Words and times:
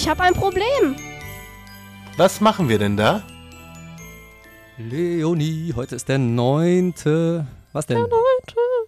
Ich 0.00 0.08
habe 0.08 0.22
ein 0.22 0.32
Problem. 0.32 0.94
Was 2.16 2.40
machen 2.40 2.68
wir 2.68 2.78
denn 2.78 2.96
da? 2.96 3.20
Leonie, 4.78 5.72
heute 5.74 5.96
ist 5.96 6.08
der 6.08 6.18
9. 6.18 6.94
Was 7.72 7.86
denn? 7.86 7.96
Der 7.98 8.06
9. 8.06 8.20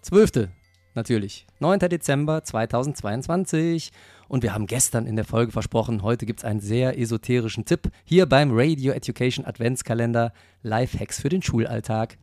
12. 0.03 0.49
Natürlich. 0.95 1.49
9. 1.59 1.81
Dezember 1.81 2.45
2022. 2.45 3.91
Und 4.29 4.45
wir 4.45 4.55
haben 4.55 4.69
gestern 4.69 5.05
in 5.05 5.17
der 5.17 5.25
Folge 5.25 5.51
versprochen, 5.51 6.05
heute 6.05 6.27
gibt 6.27 6.41
es 6.41 6.45
einen 6.45 6.61
sehr 6.61 6.97
esoterischen 6.97 7.65
Tipp 7.65 7.91
hier 8.05 8.27
beim 8.27 8.51
Radio 8.53 8.93
Education 8.93 9.45
Adventskalender 9.45 10.33
Lifehacks 10.63 11.21
für 11.21 11.29
den 11.29 11.43
Schulalltag. 11.43 12.19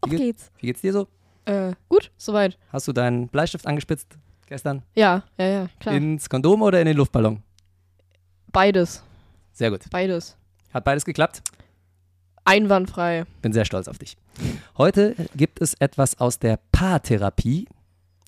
Auf 0.00 0.10
Wie, 0.10 0.16
geht's. 0.16 0.50
wie 0.58 0.68
geht's 0.68 0.80
dir 0.80 0.94
so? 0.94 1.06
Äh, 1.44 1.74
gut, 1.90 2.10
soweit. 2.16 2.56
Hast 2.72 2.88
du 2.88 2.94
deinen 2.94 3.28
Bleistift 3.28 3.66
angespitzt 3.66 4.16
gestern? 4.46 4.84
Ja, 4.94 5.24
ja, 5.36 5.46
ja, 5.46 5.68
klar. 5.80 5.94
Ins 5.94 6.30
Kondom 6.30 6.62
oder 6.62 6.80
in 6.80 6.86
den 6.86 6.96
Luftballon? 6.96 7.42
Beides, 8.56 9.02
Sehr 9.52 9.70
gut. 9.70 9.82
beides. 9.90 10.34
Hat 10.72 10.82
beides 10.82 11.04
geklappt? 11.04 11.42
Einwandfrei. 12.46 13.24
Bin 13.42 13.52
sehr 13.52 13.66
stolz 13.66 13.86
auf 13.86 13.98
dich. 13.98 14.16
Heute 14.78 15.14
gibt 15.36 15.60
es 15.60 15.74
etwas 15.74 16.18
aus 16.20 16.38
der 16.38 16.58
Paartherapie. 16.72 17.68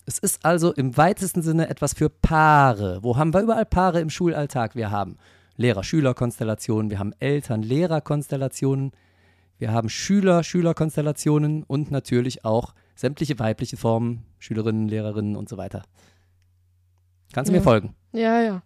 Es 0.04 0.18
ist 0.18 0.44
also 0.44 0.72
im 0.74 0.98
weitesten 0.98 1.40
Sinne 1.40 1.70
etwas 1.70 1.94
für 1.94 2.10
Paare. 2.10 2.98
Wo 3.02 3.16
haben 3.16 3.32
wir 3.32 3.40
überall 3.40 3.64
Paare 3.64 4.00
im 4.02 4.10
Schulalltag? 4.10 4.74
Wir 4.76 4.90
haben 4.90 5.16
Lehrer-Schüler-Konstellationen, 5.56 6.90
wir 6.90 6.98
haben 6.98 7.14
Eltern-Lehrer-Konstellationen, 7.20 8.92
wir 9.58 9.72
haben 9.72 9.88
Schüler-Schüler-Konstellationen 9.88 11.62
und 11.62 11.90
natürlich 11.90 12.44
auch 12.44 12.74
sämtliche 12.96 13.38
weibliche 13.38 13.78
Formen, 13.78 14.24
Schülerinnen, 14.38 14.88
Lehrerinnen 14.88 15.36
und 15.36 15.48
so 15.48 15.56
weiter. 15.56 15.84
Kannst 17.32 17.48
du 17.48 17.54
Ja. 17.54 17.60
mir 17.60 17.64
folgen? 17.64 17.94
Ja, 18.12 18.40
ja. 18.42 18.62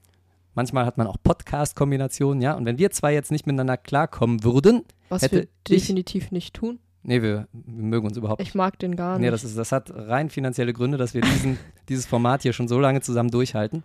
Manchmal 0.54 0.84
hat 0.84 0.98
man 0.98 1.06
auch 1.06 1.16
Podcast-Kombinationen, 1.22 2.42
ja. 2.42 2.54
Und 2.54 2.66
wenn 2.66 2.78
wir 2.78 2.90
zwei 2.90 3.14
jetzt 3.14 3.30
nicht 3.30 3.46
miteinander 3.46 3.76
klarkommen 3.76 4.44
würden, 4.44 4.82
Was 5.08 5.22
Hätte 5.22 5.36
wir 5.36 5.42
ich- 5.44 5.48
definitiv 5.68 6.30
nicht 6.30 6.54
tun. 6.54 6.78
nee, 7.02 7.22
wir, 7.22 7.48
wir 7.52 7.84
mögen 7.84 8.06
uns 8.06 8.16
überhaupt 8.16 8.42
Ich 8.42 8.54
mag 8.54 8.78
den 8.78 8.94
gar 8.96 9.18
nicht. 9.18 9.24
Nee, 9.24 9.30
das, 9.30 9.44
ist, 9.44 9.56
das 9.56 9.72
hat 9.72 9.90
rein 9.94 10.28
finanzielle 10.30 10.72
Gründe, 10.72 10.98
dass 10.98 11.14
wir 11.14 11.22
diesen, 11.22 11.58
dieses 11.88 12.06
Format 12.06 12.42
hier 12.42 12.52
schon 12.52 12.68
so 12.68 12.78
lange 12.78 13.00
zusammen 13.00 13.30
durchhalten. 13.30 13.82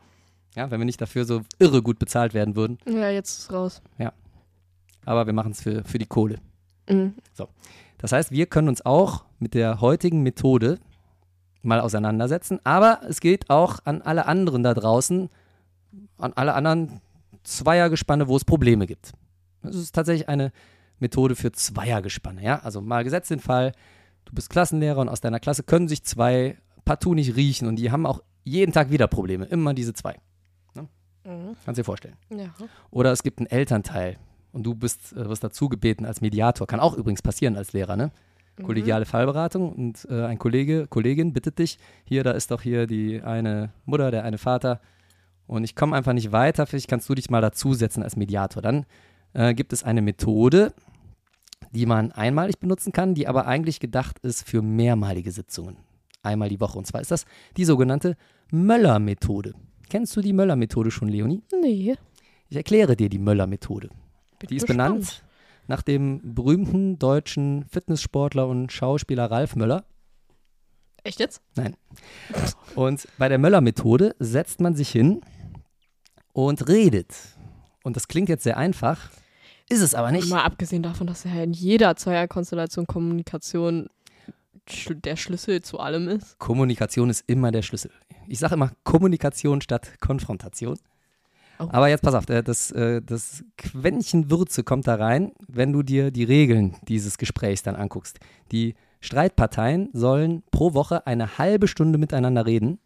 Ja, 0.56 0.70
wenn 0.72 0.80
wir 0.80 0.86
nicht 0.86 1.00
dafür 1.02 1.24
so 1.26 1.42
irre 1.60 1.82
gut 1.82 2.00
bezahlt 2.00 2.34
werden 2.34 2.56
würden. 2.56 2.80
ja, 2.88 3.10
jetzt 3.10 3.40
ist 3.40 3.54
raus. 3.54 3.82
Aber 5.06 5.26
wir 5.26 5.34
machen 5.34 5.52
es 5.54 5.62
für, 5.62 5.84
für 5.86 6.00
die 6.00 6.06
Kohle. 6.06 6.40
Mhm. 6.90 7.14
Das 8.00 8.12
heißt, 8.12 8.32
wir 8.32 8.46
können 8.46 8.68
uns 8.68 8.86
auch 8.86 9.24
mit 9.40 9.54
der 9.54 9.80
heutigen 9.82 10.22
Methode 10.22 10.80
mal 11.62 11.80
auseinandersetzen. 11.80 12.60
Aber 12.66 13.00
es 13.08 13.22
geht 13.22 13.50
auch 13.50 13.80
an 13.86 14.02
alle 14.02 14.26
anderen 14.26 14.64
da 14.64 14.74
draußen, 14.74 15.30
an 16.18 16.34
alle 16.34 16.54
anderen 16.54 17.02
Zweiergespanne, 17.44 18.28
wo 18.28 18.36
es 18.36 18.46
Probleme 18.46 18.88
gibt. 18.88 19.12
Das 19.62 19.76
ist 19.76 19.94
tatsächlich 19.94 20.30
eine 20.30 20.52
Methode 21.00 21.36
für 21.36 21.52
Zweiergespanne. 21.52 22.44
Ja? 22.44 22.60
Also 22.60 22.82
mal 22.82 23.04
gesetzt 23.04 23.30
den 23.32 23.40
Fall, 23.40 23.74
du 24.26 24.34
bist 24.34 24.50
Klassenlehrer 24.50 25.00
und 25.00 25.10
aus 25.10 25.22
deiner 25.22 25.40
Klasse 25.40 25.64
können 25.64 25.88
sich 25.88 26.04
zwei 26.04 26.58
partout 26.86 27.14
nicht 27.14 27.36
riechen 27.36 27.68
und 27.68 27.78
die 27.78 27.92
haben 27.92 28.06
auch 28.06 28.22
jeden 28.44 28.72
Tag 28.72 28.92
wieder 28.92 29.08
Probleme. 29.08 29.46
Immer 29.46 29.74
diese 29.74 29.94
zwei. 29.94 30.16
Mhm. 31.28 31.56
Kannst 31.66 31.78
dir 31.78 31.84
vorstellen. 31.84 32.16
Ja. 32.30 32.54
Oder 32.90 33.12
es 33.12 33.22
gibt 33.22 33.40
einen 33.40 33.48
Elternteil 33.48 34.18
und 34.54 34.64
du 34.64 34.74
bist, 34.74 35.14
äh, 35.14 35.28
wirst 35.30 35.44
dazu 35.44 35.68
gebeten 35.68 36.06
als 36.06 36.22
Mediator. 36.22 36.66
Kann 36.68 36.80
auch 36.80 36.96
übrigens 36.96 37.22
passieren 37.22 37.58
als 37.58 37.74
Lehrer, 37.74 37.96
ne? 37.96 38.12
Kollegiale 38.64 39.06
Fallberatung 39.06 39.72
und 39.72 40.08
äh, 40.10 40.26
ein 40.26 40.40
Kollege, 40.40 40.88
Kollegin 40.88 41.32
bittet 41.32 41.60
dich, 41.60 41.78
hier, 42.06 42.24
da 42.24 42.32
ist 42.32 42.50
doch 42.50 42.64
hier 42.64 42.88
die 42.88 43.22
eine 43.22 43.70
Mutter, 43.86 44.10
der 44.10 44.24
eine 44.24 44.40
Vater 44.40 44.82
und 45.48 45.64
ich 45.64 45.76
komme 45.76 45.96
einfach 45.96 46.14
nicht 46.14 46.32
weiter, 46.32 46.66
vielleicht 46.66 46.90
kannst 46.90 47.10
du 47.10 47.16
dich 47.16 47.30
mal 47.30 47.42
dazusetzen 47.42 48.04
als 48.04 48.16
Mediator. 48.16 48.62
Dann 48.62 48.86
äh, 49.34 49.54
gibt 49.54 49.74
es 49.74 49.84
eine 49.84 50.02
Methode, 50.02 50.74
die 51.72 51.86
man 51.86 52.12
einmalig 52.12 52.60
benutzen 52.60 52.92
kann, 52.92 53.14
die 53.14 53.28
aber 53.28 53.48
eigentlich 53.48 53.80
gedacht 53.80 54.20
ist 54.20 54.48
für 54.48 54.62
mehrmalige 54.62 55.32
Sitzungen. 55.32 55.78
Einmal 56.22 56.50
die 56.50 56.60
Woche. 56.60 56.78
Und 56.78 56.86
zwar 56.86 57.02
ist 57.02 57.12
das 57.12 57.26
die 57.56 57.66
sogenannte 57.66 58.18
Möller-Methode. 58.52 59.54
Kennst 59.90 60.16
du 60.16 60.22
die 60.22 60.34
Möller-Methode 60.34 60.92
schon, 60.92 61.08
Leonie? 61.08 61.42
Nee. 61.62 61.96
Ich 62.50 62.58
erkläre 62.58 62.96
dir 62.96 63.10
die 63.10 63.20
Möller-Methode. 63.20 63.90
Die 64.50 64.56
ist 64.56 64.68
benannt 64.68 65.24
nach 65.68 65.82
dem 65.82 66.34
berühmten 66.34 67.00
deutschen 67.00 67.66
Fitnesssportler 67.66 68.48
und 68.48 68.72
Schauspieler 68.72 69.32
Ralf 69.32 69.56
Möller. 69.56 69.86
Echt 71.04 71.20
jetzt? 71.20 71.42
Und 72.76 73.08
bei 73.18 73.30
der 73.30 73.38
Möller-Methode 73.38 74.16
setzt 74.20 74.60
man 74.60 74.76
sich 74.76 74.90
hin 74.90 75.22
und 76.46 76.68
redet. 76.68 77.16
Und 77.84 77.96
das 77.96 78.08
klingt 78.08 78.30
jetzt 78.30 78.44
sehr 78.44 78.58
einfach, 78.58 79.10
ist 79.70 79.82
es 79.82 79.96
aber 79.96 80.12
nicht. 80.12 80.30
Mal 80.30 80.44
abgesehen 80.44 80.84
davon, 80.84 81.08
dass 81.08 81.24
ja 81.24 81.32
in 81.42 81.52
jeder 81.52 81.96
Zweierkonstellation 81.96 82.86
Kommunikation 82.86 83.90
der 84.90 85.16
Schlüssel 85.16 85.62
zu 85.62 85.80
allem 85.80 86.08
ist. 86.08 86.38
Kommunikation 86.38 87.10
ist 87.10 87.24
immer 87.28 87.52
der 87.52 87.64
Schlüssel. 87.64 87.92
Ich 88.28 88.40
sage 88.40 88.54
immer 88.54 88.72
Kommunikation 88.84 89.62
statt 89.62 90.00
Konfrontation. 90.00 90.78
Oh. 91.60 91.70
Aber 91.72 91.88
jetzt 91.90 92.04
pass 92.04 92.14
auf, 92.14 92.30
äh, 92.30 92.44
das, 92.44 92.72
äh, 92.72 93.02
das 93.02 93.44
Quäntchen 93.58 94.30
Würze 94.30 94.64
kommt 94.64 94.88
da 94.88 94.96
rein, 94.96 95.32
wenn 95.48 95.74
du 95.74 95.82
dir 95.82 96.12
die 96.12 96.24
Regeln 96.24 96.76
dieses 96.88 97.18
Gesprächs 97.18 97.64
dann 97.64 97.76
anguckst. 97.76 98.20
Die 98.52 98.76
Streitparteien 99.00 99.90
sollen 99.94 100.44
pro 100.52 100.76
Woche 100.76 101.08
eine 101.08 101.40
halbe 101.40 101.68
Stunde 101.68 101.98
miteinander 101.98 102.46
reden 102.46 102.80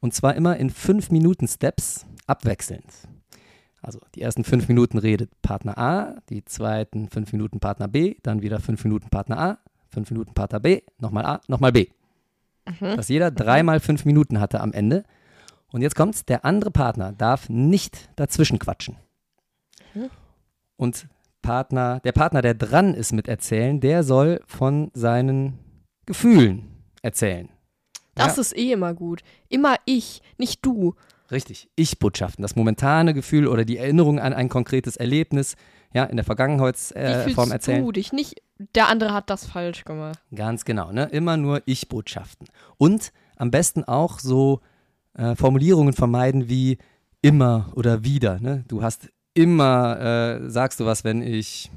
und 0.00 0.14
zwar 0.14 0.36
immer 0.36 0.56
in 0.58 0.70
fünf 0.70 1.10
Minuten 1.10 1.48
Steps 1.48 2.06
abwechselnd. 2.28 2.84
Also 3.80 4.00
die 4.14 4.22
ersten 4.22 4.44
fünf 4.44 4.68
Minuten 4.68 4.98
redet 4.98 5.30
Partner 5.42 5.78
A, 5.78 6.16
die 6.30 6.44
zweiten 6.44 7.08
fünf 7.08 7.32
Minuten 7.32 7.60
Partner 7.60 7.88
B, 7.88 8.16
dann 8.22 8.42
wieder 8.42 8.58
fünf 8.60 8.82
Minuten 8.84 9.08
Partner 9.08 9.38
A, 9.38 9.58
fünf 9.88 10.10
Minuten 10.10 10.34
Partner 10.34 10.60
B, 10.60 10.82
nochmal 10.98 11.24
A, 11.26 11.40
nochmal 11.48 11.72
B. 11.72 11.86
Dass 12.80 13.08
jeder 13.08 13.30
dreimal 13.30 13.80
fünf 13.80 14.04
Minuten 14.04 14.40
hatte 14.40 14.60
am 14.60 14.72
Ende. 14.72 15.04
Und 15.72 15.82
jetzt 15.82 15.94
kommt's, 15.96 16.24
der 16.24 16.44
andere 16.44 16.70
Partner 16.70 17.12
darf 17.12 17.48
nicht 17.48 18.10
dazwischen 18.16 18.58
quatschen. 18.58 18.96
Und 20.76 21.08
Partner, 21.42 22.00
der 22.00 22.12
Partner, 22.12 22.42
der 22.42 22.54
dran 22.54 22.94
ist 22.94 23.12
mit 23.12 23.28
erzählen, 23.28 23.80
der 23.80 24.02
soll 24.02 24.40
von 24.46 24.90
seinen 24.94 25.58
Gefühlen 26.04 26.68
erzählen. 27.02 27.48
Das 28.14 28.36
Ja. 28.36 28.40
ist 28.42 28.56
eh 28.56 28.72
immer 28.72 28.92
gut. 28.94 29.22
Immer 29.48 29.76
ich, 29.84 30.20
nicht 30.36 30.64
du. 30.64 30.94
Richtig, 31.30 31.68
Ich-Botschaften, 31.76 32.42
das 32.42 32.56
momentane 32.56 33.12
Gefühl 33.12 33.46
oder 33.46 33.64
die 33.64 33.76
Erinnerung 33.76 34.18
an 34.18 34.32
ein 34.32 34.48
konkretes 34.48 34.96
Erlebnis, 34.96 35.56
ja, 35.92 36.04
in 36.04 36.16
der 36.16 36.24
Wie 36.24 36.26
Vergangenheitsform 36.26 37.22
fühlst 37.24 37.52
erzählen. 37.52 37.84
du 37.84 37.92
dich? 37.92 38.12
Nicht, 38.12 38.42
der 38.74 38.88
andere 38.88 39.12
hat 39.12 39.30
das 39.30 39.46
falsch 39.46 39.84
gemacht. 39.84 40.18
Ganz 40.34 40.64
genau, 40.64 40.92
ne? 40.92 41.04
Immer 41.04 41.36
nur 41.36 41.62
Ich-Botschaften. 41.66 42.46
Und 42.76 43.12
am 43.36 43.50
besten 43.50 43.84
auch 43.84 44.18
so 44.18 44.60
äh, 45.14 45.34
Formulierungen 45.34 45.92
vermeiden 45.92 46.48
wie 46.48 46.78
immer 47.22 47.72
oder 47.74 48.04
wieder. 48.04 48.38
Ne? 48.40 48.64
Du 48.68 48.82
hast 48.82 49.08
immer, 49.34 50.00
äh, 50.00 50.50
sagst 50.50 50.80
du 50.80 50.86
was, 50.86 51.04
wenn 51.04 51.22
ich, 51.22 51.70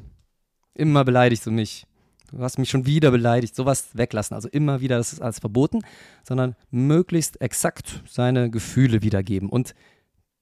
immer 0.73 1.03
beleidigst 1.03 1.45
du 1.45 1.51
mich. 1.51 1.85
Du 2.31 2.39
hast 2.39 2.57
mich 2.57 2.69
schon 2.69 2.85
wieder 2.85 3.11
beleidigt. 3.11 3.55
Sowas 3.55 3.89
weglassen. 3.93 4.35
Also 4.35 4.49
immer 4.49 4.81
wieder, 4.81 4.97
das 4.97 5.13
ist 5.13 5.21
alles 5.21 5.39
verboten, 5.39 5.79
sondern 6.23 6.55
möglichst 6.69 7.41
exakt 7.41 8.01
seine 8.07 8.49
Gefühle 8.49 9.01
wiedergeben 9.01 9.49
und 9.49 9.75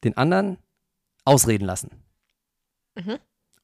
den 0.03 0.16
anderen 0.17 0.57
ausreden 1.25 1.66
lassen. 1.66 1.89
Mhm. 2.95 3.18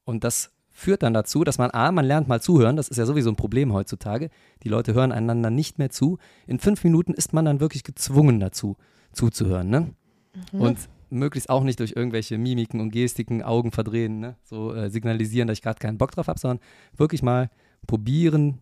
Und 0.04 0.24
das 0.24 0.52
führt 0.70 1.04
dann 1.04 1.14
dazu, 1.14 1.44
dass 1.44 1.58
man, 1.58 1.72
A, 1.72 1.92
man 1.92 2.06
lernt 2.06 2.28
mal 2.28 2.42
zuhören, 2.42 2.76
das 2.76 2.90
ist 2.90 2.98
ja 2.98 3.06
sowieso 3.06 3.30
ein 3.30 3.38
Problem 3.38 3.72
heutzutage. 3.72 4.30
Die 4.64 4.70
Leute 4.70 4.94
hören 4.94 5.12
einander 5.12 5.50
nicht 5.50 5.80
mehr 5.80 5.90
zu. 5.90 6.18
In 6.48 6.60
fünf 6.60 6.84
Minuten 6.84 7.14
ist 7.14 7.32
man 7.32 7.46
dann 7.46 7.62
wirklich 7.62 7.84
gezwungen 7.84 8.40
dazu, 8.40 8.76
zuzuhören. 9.14 9.70
Ne? 9.70 9.94
Und 10.52 10.78
möglichst 11.10 11.50
auch 11.50 11.64
nicht 11.64 11.80
durch 11.80 11.94
irgendwelche 11.96 12.38
Mimiken 12.38 12.82
und 12.82 12.92
Gestiken, 12.92 13.42
Augen 13.42 13.72
verdrehen, 13.72 14.20
ne? 14.20 14.36
so 14.44 14.74
äh, 14.74 14.90
signalisieren, 14.90 15.48
dass 15.48 15.60
ich 15.60 15.62
gerade 15.62 15.80
keinen 15.80 15.98
Bock 15.98 16.12
drauf 16.12 16.28
habe, 16.28 16.40
sondern 16.40 16.60
wirklich 16.98 17.24
mal 17.24 17.50
probieren, 17.86 18.60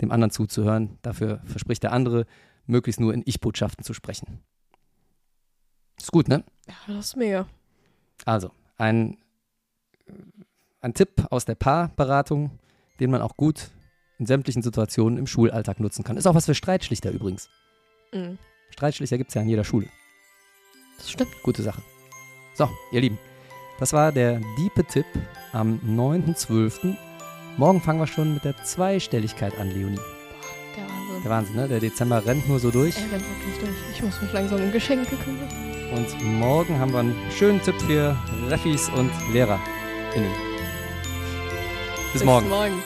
dem 0.00 0.10
anderen 0.10 0.30
zuzuhören. 0.30 0.98
Dafür 1.02 1.40
verspricht 1.44 1.82
der 1.82 1.92
andere, 1.92 2.26
möglichst 2.66 3.00
nur 3.00 3.14
in 3.14 3.22
Ich-Botschaften 3.24 3.84
zu 3.84 3.94
sprechen. 3.94 4.40
Ist 5.98 6.12
gut, 6.12 6.28
ne? 6.28 6.44
Ja, 6.68 6.74
das 6.94 7.06
ist 7.06 7.16
mega. 7.16 7.46
Also, 8.24 8.50
ein, 8.76 9.18
ein 10.80 10.94
Tipp 10.94 11.26
aus 11.30 11.44
der 11.44 11.54
Paarberatung, 11.54 12.50
den 13.00 13.10
man 13.10 13.22
auch 13.22 13.36
gut 13.36 13.70
in 14.18 14.26
sämtlichen 14.26 14.62
Situationen 14.62 15.18
im 15.18 15.26
Schulalltag 15.26 15.80
nutzen 15.80 16.04
kann. 16.04 16.16
Ist 16.16 16.26
auch 16.26 16.34
was 16.34 16.46
für 16.46 16.54
Streitschlichter 16.54 17.10
übrigens. 17.10 17.48
Mhm. 18.12 18.38
Streitschlichter 18.70 19.18
gibt 19.18 19.30
es 19.30 19.34
ja 19.34 19.42
in 19.42 19.48
jeder 19.48 19.64
Schule. 19.64 19.86
Das 20.98 21.10
stimmt. 21.10 21.30
Gute 21.42 21.62
Sache. 21.62 21.82
So, 22.54 22.68
ihr 22.90 23.00
Lieben, 23.00 23.18
das 23.78 23.92
war 23.92 24.10
der 24.10 24.40
diepe 24.58 24.84
Tipp 24.84 25.06
am 25.52 25.78
9.12. 25.84 26.96
Morgen 27.58 27.80
fangen 27.80 27.98
wir 27.98 28.06
schon 28.06 28.34
mit 28.34 28.44
der 28.44 28.56
Zweistelligkeit 28.62 29.58
an, 29.58 29.72
Leonie. 29.72 29.98
Der 30.76 30.84
Wahnsinn. 30.84 31.22
Der 31.24 31.30
Wahnsinn, 31.32 31.56
ne? 31.56 31.68
Der 31.68 31.80
Dezember 31.80 32.24
rennt 32.24 32.48
nur 32.48 32.60
so 32.60 32.70
durch. 32.70 32.96
Er 32.96 33.02
rennt 33.02 33.24
wirklich 33.28 33.58
durch. 33.58 33.76
Ich 33.92 34.00
muss 34.00 34.22
mich 34.22 34.32
langsam 34.32 34.62
um 34.62 34.70
Geschenke 34.70 35.16
kümmern. 35.16 35.48
Und 35.92 36.38
morgen 36.38 36.78
haben 36.78 36.92
wir 36.92 37.00
einen 37.00 37.16
schönen 37.36 37.60
Tipp 37.60 37.74
für 37.80 38.16
Refis 38.48 38.88
und 38.90 39.10
LehrerInnen. 39.32 40.30
Bis, 42.12 42.22
morgen. 42.22 42.48
morgen. 42.48 42.80